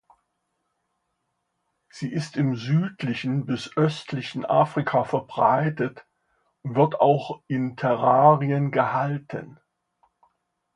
[1.91, 6.07] Sie ist im südlichen bis östlichen Afrika verbreitet
[6.63, 9.59] und wird auch in Terrarien gehalten.